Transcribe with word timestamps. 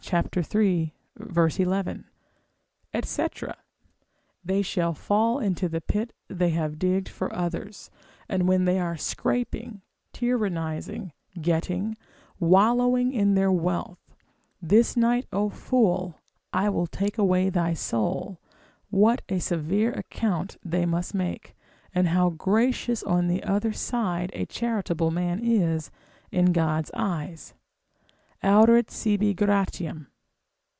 iii. 0.13 0.91
11, 1.45 2.03
&c., 3.01 3.25
they 4.43 4.61
shall 4.61 4.93
fall 4.93 5.39
into 5.39 5.69
the 5.69 5.79
pit 5.79 6.11
they 6.27 6.49
have 6.49 6.77
digged 6.79 7.07
for 7.07 7.33
others, 7.33 7.89
and 8.27 8.45
when 8.45 8.65
they 8.65 8.77
are 8.77 8.97
scraping, 8.97 9.81
tyrannising, 10.11 11.11
getting, 11.39 11.95
wallowing 12.41 13.13
in 13.13 13.35
their 13.35 13.51
wealth, 13.53 13.99
this 14.61 14.97
night, 14.97 15.27
O 15.31 15.49
fool, 15.49 16.19
I 16.51 16.67
will 16.67 16.87
take 16.87 17.17
away 17.17 17.49
thy 17.49 17.73
soul, 17.73 18.41
what 18.89 19.21
a 19.29 19.39
severe 19.39 19.93
account 19.93 20.57
they 20.61 20.85
must 20.85 21.13
make; 21.13 21.55
and 21.95 22.09
how 22.09 22.31
gracious 22.31 23.01
on 23.03 23.27
the 23.29 23.43
other 23.43 23.71
side 23.71 24.31
a 24.33 24.45
charitable 24.45 25.11
man 25.11 25.39
is 25.39 25.89
in 26.31 26.51
God's 26.51 26.91
eyes, 26.93 27.53
haurit 28.43 28.89
sibi 28.89 29.35
gratiam. 29.35 30.07